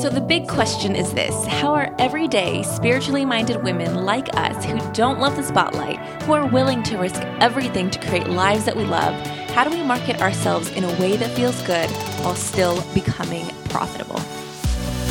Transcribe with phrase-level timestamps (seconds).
[0.00, 4.78] So, the big question is this How are everyday, spiritually minded women like us who
[4.94, 8.84] don't love the spotlight, who are willing to risk everything to create lives that we
[8.84, 9.12] love,
[9.50, 11.90] how do we market ourselves in a way that feels good
[12.22, 14.20] while still becoming profitable?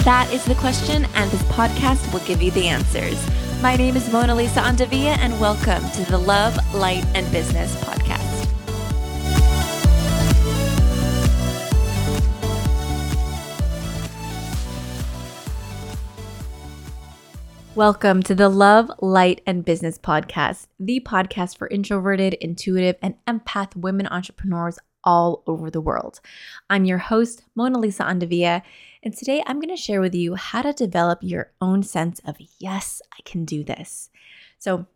[0.06, 3.24] That is the question, and this podcast will give you the answers.
[3.62, 8.09] My name is Mona Lisa Andavia, and welcome to the Love, Light, and Business podcast.
[17.76, 23.76] Welcome to the Love, Light, and Business Podcast, the podcast for introverted, intuitive, and empath
[23.76, 26.20] women entrepreneurs all over the world.
[26.70, 28.64] I'm your host, Mona Lisa Andavia,
[29.04, 32.38] and today I'm going to share with you how to develop your own sense of,
[32.58, 34.10] yes, I can do this.
[34.58, 34.88] So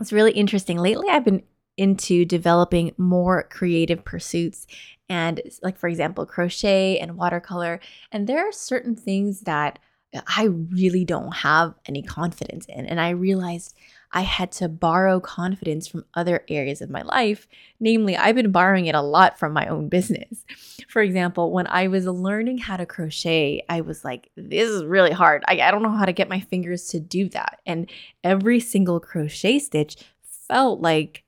[0.00, 0.78] it's really interesting.
[0.78, 1.44] Lately, I've been
[1.76, 4.66] into developing more creative pursuits
[5.08, 7.78] and, like, for example, crochet and watercolor.
[8.10, 9.78] And there are certain things that
[10.26, 12.86] I really don't have any confidence in.
[12.86, 13.74] And I realized
[14.12, 17.48] I had to borrow confidence from other areas of my life.
[17.80, 20.44] Namely, I've been borrowing it a lot from my own business.
[20.88, 25.12] For example, when I was learning how to crochet, I was like, this is really
[25.12, 25.44] hard.
[25.48, 27.60] I, I don't know how to get my fingers to do that.
[27.64, 27.90] And
[28.22, 31.24] every single crochet stitch felt like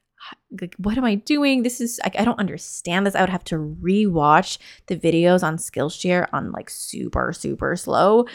[0.60, 1.62] like what am i doing?
[1.62, 3.14] This is i don't understand this.
[3.14, 8.26] I would have to rewatch the videos on skillshare on like super super slow.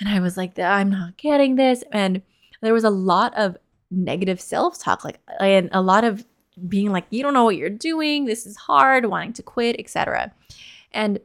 [0.00, 1.84] And i was like i'm not getting this.
[1.92, 2.22] And
[2.60, 3.56] there was a lot of
[3.90, 6.26] negative self-talk like and a lot of
[6.68, 8.24] being like you don't know what you're doing.
[8.24, 9.06] This is hard.
[9.06, 10.32] Wanting to quit etc
[10.92, 11.20] and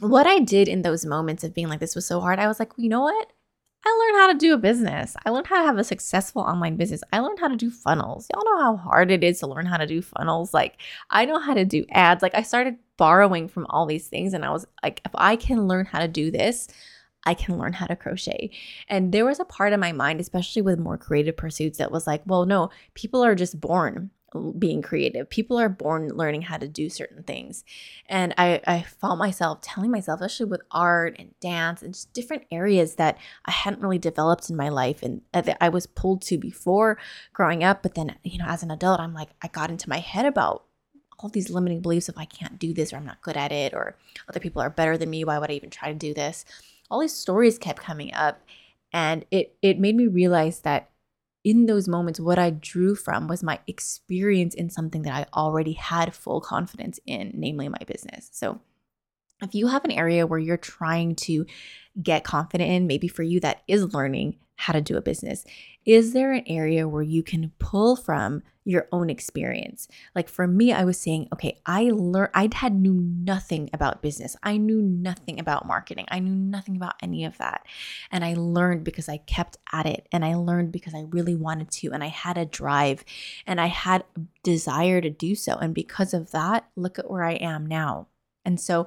[0.00, 2.58] what i did in those moments of being like this was so hard i was
[2.58, 3.32] like you know what
[3.88, 5.16] I learned how to do a business.
[5.24, 7.02] I learned how to have a successful online business.
[7.12, 8.26] I learned how to do funnels.
[8.34, 10.52] Y'all know how hard it is to learn how to do funnels.
[10.52, 10.78] Like,
[11.08, 12.20] I know how to do ads.
[12.20, 15.68] Like, I started borrowing from all these things, and I was like, if I can
[15.68, 16.66] learn how to do this,
[17.24, 18.50] I can learn how to crochet.
[18.88, 22.08] And there was a part of my mind, especially with more creative pursuits, that was
[22.08, 25.28] like, well, no, people are just born being creative.
[25.28, 27.64] People are born learning how to do certain things.
[28.08, 32.44] And I, I found myself telling myself, especially with art and dance and just different
[32.50, 36.22] areas that I hadn't really developed in my life and uh, that I was pulled
[36.22, 36.98] to before
[37.32, 37.82] growing up.
[37.82, 40.64] But then, you know, as an adult, I'm like, I got into my head about
[41.18, 43.72] all these limiting beliefs of I can't do this or I'm not good at it
[43.72, 43.96] or
[44.28, 45.24] other people are better than me.
[45.24, 46.44] Why would I even try to do this?
[46.90, 48.40] All these stories kept coming up.
[48.92, 50.90] And it it made me realize that
[51.46, 55.74] in those moments, what I drew from was my experience in something that I already
[55.74, 58.28] had full confidence in, namely my business.
[58.32, 58.60] So,
[59.40, 61.46] if you have an area where you're trying to
[62.02, 65.44] get confident in, maybe for you that is learning how to do a business,
[65.84, 69.86] is there an area where you can pull from your own experience.
[70.14, 74.36] Like for me, I was saying, okay, I learned, I had knew nothing about business.
[74.42, 76.06] I knew nothing about marketing.
[76.10, 77.64] I knew nothing about any of that.
[78.10, 81.70] And I learned because I kept at it and I learned because I really wanted
[81.70, 81.92] to.
[81.92, 83.04] And I had a drive
[83.46, 85.54] and I had a desire to do so.
[85.54, 88.08] And because of that, look at where I am now.
[88.44, 88.86] And so,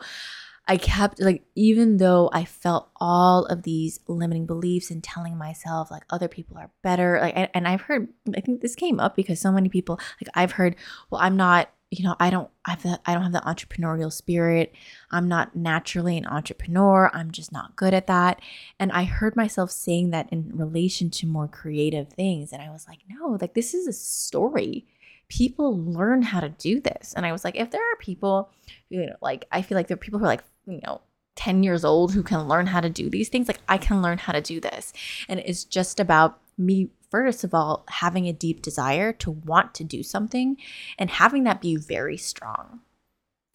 [0.69, 5.89] I kept like, even though I felt all of these limiting beliefs and telling myself
[5.89, 8.07] like other people are better, like, and I've heard,
[8.37, 10.75] I think this came up because so many people, like, I've heard,
[11.09, 14.13] well, I'm not, you know, I don't, I have the, I don't have the entrepreneurial
[14.13, 14.71] spirit.
[15.09, 17.09] I'm not naturally an entrepreneur.
[17.15, 18.39] I'm just not good at that.
[18.79, 22.53] And I heard myself saying that in relation to more creative things.
[22.53, 24.85] And I was like, no, like, this is a story
[25.29, 27.13] people learn how to do this.
[27.13, 28.49] And I was like, if there are people,
[28.89, 31.01] you know, like I feel like there are people who are like you know
[31.35, 34.17] 10 years old who can learn how to do these things like i can learn
[34.17, 34.91] how to do this.
[35.29, 39.83] And it's just about me first of all having a deep desire to want to
[39.83, 40.57] do something
[40.97, 42.81] and having that be very strong.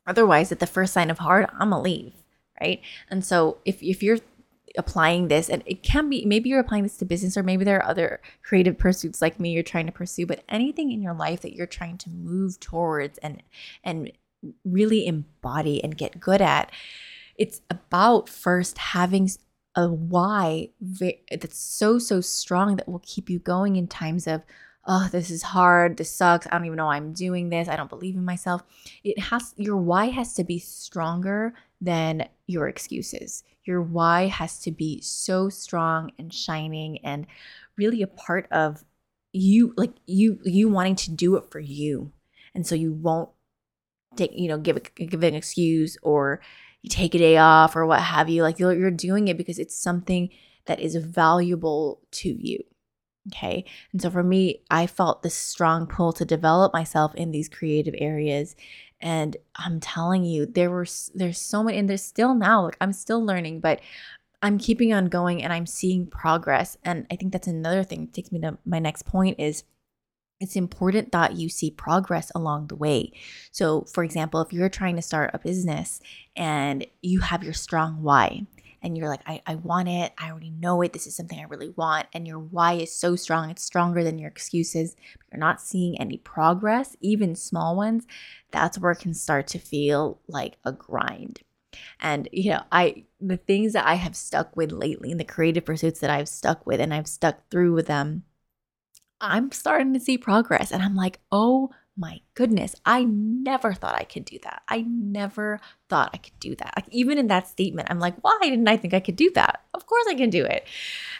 [0.06, 2.14] Otherwise at the first sign of hard i'm gonna leave
[2.60, 2.80] right?
[3.10, 4.18] And so if, if you're
[4.76, 7.78] applying this and it can be maybe you're applying this to business or maybe there
[7.78, 11.42] are other creative pursuits like me you're trying to pursue but anything in your life
[11.42, 13.40] that you're trying to move towards and
[13.84, 14.10] and
[14.64, 16.70] really embody and get good at.
[17.36, 19.30] It's about first having
[19.74, 24.42] a why that's so, so strong that will keep you going in times of,
[24.86, 25.96] oh, this is hard.
[25.96, 26.46] This sucks.
[26.46, 27.68] I don't even know why I'm doing this.
[27.68, 28.62] I don't believe in myself.
[29.02, 31.54] It has, your why has to be stronger
[31.84, 33.44] than your excuses.
[33.64, 37.26] Your why has to be so strong and shining and
[37.76, 38.84] really a part of
[39.32, 42.12] you like you you wanting to do it for you.
[42.54, 43.30] And so you won't
[44.16, 46.40] take you know give a, give an excuse or
[46.82, 48.42] you take a day off or what have you.
[48.42, 50.28] Like you're, you're doing it because it's something
[50.66, 52.62] that is valuable to you
[53.28, 53.64] okay?
[53.92, 57.94] And so for me i felt this strong pull to develop myself in these creative
[57.98, 58.54] areas
[59.04, 62.92] and i'm telling you there were there's so many and there's still now like i'm
[62.92, 63.80] still learning but
[64.44, 66.76] I'm keeping on going and I'm seeing progress.
[66.84, 69.64] And I think that's another thing that takes me to my next point is
[70.38, 73.12] it's important that you see progress along the way.
[73.52, 76.00] So, for example, if you're trying to start a business
[76.36, 78.46] and you have your strong why,
[78.84, 81.44] and you're like, I, I want it, I already know it, this is something I
[81.44, 85.40] really want, and your why is so strong, it's stronger than your excuses, But you're
[85.40, 88.06] not seeing any progress, even small ones,
[88.52, 91.40] that's where it can start to feel like a grind.
[91.98, 95.64] And you know, I the things that I have stuck with lately, and the creative
[95.64, 98.24] pursuits that I've stuck with and I've stuck through with them,
[99.20, 100.70] I'm starting to see progress.
[100.70, 104.62] And I'm like, oh my goodness, I never thought I could do that.
[104.68, 106.72] I never thought I could do that.
[106.76, 109.62] Like even in that statement, I'm like, why didn't I think I could do that?
[109.74, 110.66] Of course I can do it.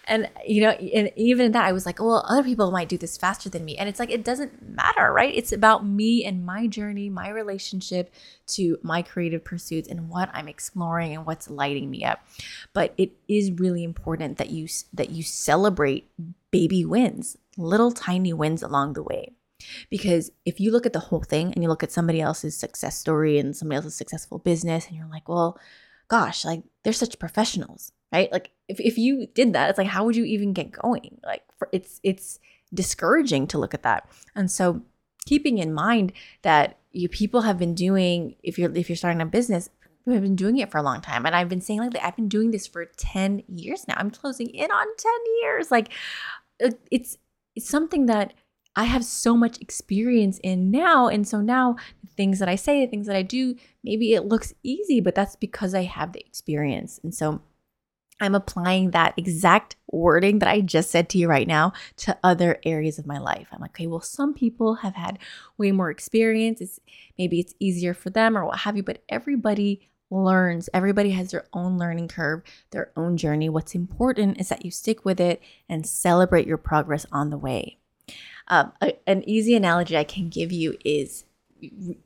[0.07, 2.99] And you know, and even in that, I was like, well, other people might do
[2.99, 3.77] this faster than me.
[3.77, 5.33] And it's like it doesn't matter, right?
[5.33, 8.13] It's about me and my journey, my relationship
[8.49, 12.27] to my creative pursuits and what I'm exploring and what's lighting me up.
[12.73, 16.11] But it is really important that you that you celebrate
[16.51, 19.35] baby wins, little tiny wins along the way.
[19.91, 22.99] Because if you look at the whole thing and you look at somebody else's success
[22.99, 25.59] story and somebody else's successful business, and you're like, well,
[26.09, 28.31] gosh, like they're such professionals, right?
[28.33, 31.21] Like if, if you did that, it's like, how would you even get going?
[31.25, 32.39] Like for, it's, it's
[32.73, 34.09] discouraging to look at that.
[34.35, 34.83] And so
[35.27, 36.13] keeping in mind
[36.43, 39.71] that you people have been doing, if you're, if you're starting a business,
[40.13, 41.25] have been doing it for a long time.
[41.25, 43.95] And I've been saying like I've been doing this for 10 years now.
[43.97, 45.13] I'm closing in on 10
[45.43, 45.71] years.
[45.71, 45.89] Like
[46.63, 47.17] uh, it's,
[47.57, 48.35] it's something that
[48.77, 51.09] I have so much experience in now.
[51.09, 54.27] And so now the things that I say, the things that I do, maybe it
[54.27, 57.01] looks easy, but that's because I have the experience.
[57.03, 57.43] And so
[58.21, 62.59] I'm applying that exact wording that I just said to you right now to other
[62.65, 63.49] areas of my life.
[63.53, 65.19] I'm like, okay, well, some people have had
[65.59, 66.61] way more experience.
[66.61, 66.81] It's
[67.19, 70.69] maybe it's easier for them or what have you, but everybody learns.
[70.73, 73.49] Everybody has their own learning curve, their own journey.
[73.49, 77.79] What's important is that you stick with it and celebrate your progress on the way.
[78.49, 81.25] Um, a, an easy analogy I can give you is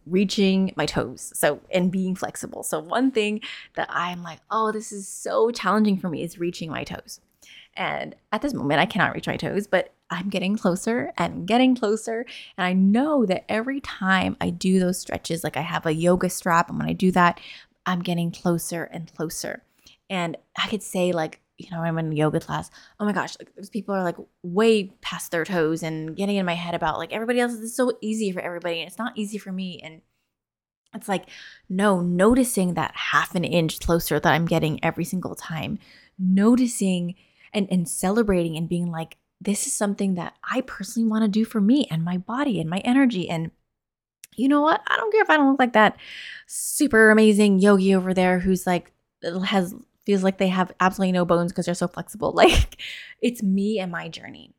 [0.06, 2.62] reaching my toes so and being flexible.
[2.62, 3.40] So one thing
[3.74, 7.20] that i'm like oh this is so challenging for me is reaching my toes.
[7.74, 11.74] And at this moment i cannot reach my toes but i'm getting closer and getting
[11.74, 12.24] closer.
[12.56, 16.30] And i know that every time i do those stretches like i have a yoga
[16.30, 17.40] strap and when i do that
[17.86, 19.62] i'm getting closer and closer.
[20.10, 22.70] And i could say like you know, I'm in yoga class.
[22.98, 26.46] Oh my gosh, like those people are like way past their toes and getting in
[26.46, 29.38] my head about like everybody else is so easy for everybody and it's not easy
[29.38, 29.80] for me.
[29.82, 30.00] And
[30.94, 31.26] it's like,
[31.68, 35.78] no, noticing that half an inch closer that I'm getting every single time,
[36.18, 37.16] noticing
[37.52, 41.44] and, and celebrating and being like, this is something that I personally want to do
[41.44, 43.28] for me and my body and my energy.
[43.28, 43.50] And
[44.36, 44.80] you know what?
[44.86, 45.96] I don't care if I don't look like that
[46.46, 48.92] super amazing yogi over there who's like
[49.46, 49.74] has
[50.08, 52.32] feels like they have absolutely no bones because they're so flexible.
[52.38, 52.80] Like
[53.20, 54.54] it's me and my journey.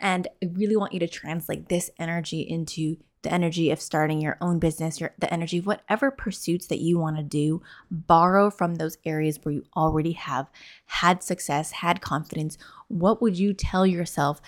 [0.00, 4.36] And I really want you to translate this energy into the energy of starting your
[4.40, 7.62] own business, your the energy of whatever pursuits that you want to do,
[7.92, 10.50] borrow from those areas where you already have
[10.86, 12.58] had success, had confidence.
[12.88, 14.40] What would you tell yourself,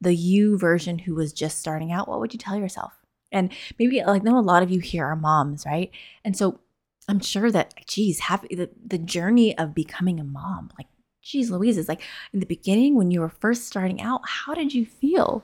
[0.00, 2.08] the you version who was just starting out?
[2.08, 2.94] What would you tell yourself?
[3.30, 5.90] And maybe like know a lot of you here are moms, right?
[6.24, 6.60] And so
[7.08, 10.88] I'm sure that, geez, have the, the journey of becoming a mom, like,
[11.22, 12.02] geez, Louise, is like
[12.32, 15.42] in the beginning when you were first starting out, how did you feel?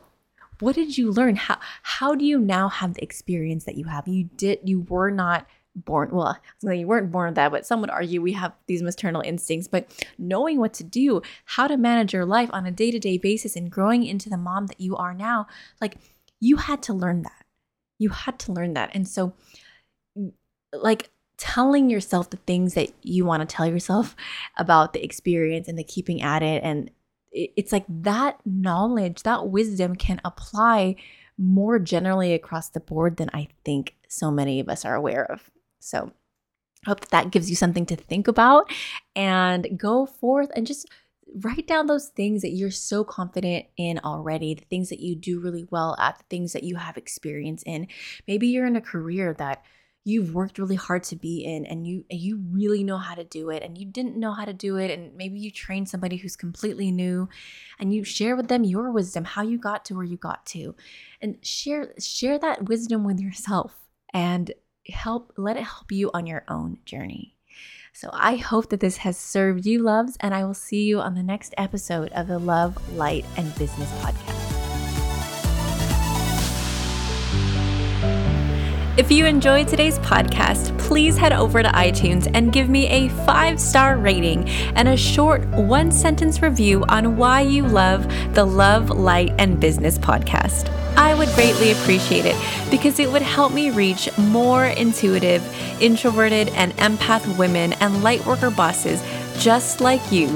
[0.60, 1.36] What did you learn?
[1.36, 4.06] How how do you now have the experience that you have?
[4.06, 7.90] You did you were not born well you weren't born with that but some would
[7.90, 12.24] argue we have these maternal instincts but knowing what to do how to manage your
[12.24, 15.46] life on a day-to-day basis and growing into the mom that you are now
[15.80, 15.96] like
[16.38, 17.44] you had to learn that
[17.98, 19.32] you had to learn that and so
[20.72, 24.14] like telling yourself the things that you want to tell yourself
[24.56, 26.90] about the experience and the keeping at it and
[27.36, 30.94] it's like that knowledge that wisdom can apply
[31.36, 35.50] more generally across the board than i think so many of us are aware of
[35.80, 36.12] so
[36.86, 38.70] I hope that that gives you something to think about
[39.16, 40.86] and go forth and just
[41.40, 45.40] write down those things that you're so confident in already, the things that you do
[45.40, 47.88] really well at, the things that you have experience in.
[48.28, 49.64] Maybe you're in a career that
[50.04, 53.50] you've worked really hard to be in and you you really know how to do
[53.50, 56.36] it and you didn't know how to do it and maybe you train somebody who's
[56.36, 57.28] completely new
[57.78, 60.74] and you share with them your wisdom how you got to where you got to
[61.22, 64.52] and share share that wisdom with yourself and
[64.88, 67.36] help let it help you on your own journey.
[67.92, 71.14] So I hope that this has served you loves and I will see you on
[71.14, 74.53] the next episode of the Love Light and Business podcast
[78.96, 83.58] If you enjoyed today's podcast, please head over to iTunes and give me a five
[83.58, 89.34] star rating and a short one sentence review on why you love the Love, Light,
[89.36, 90.70] and Business podcast.
[90.96, 92.36] I would greatly appreciate it
[92.70, 95.42] because it would help me reach more intuitive,
[95.82, 99.02] introverted, and empath women and lightworker bosses
[99.42, 100.28] just like you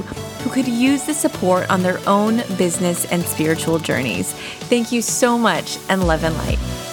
[0.42, 4.32] who could use the support on their own business and spiritual journeys.
[4.32, 6.87] Thank you so much and love and light.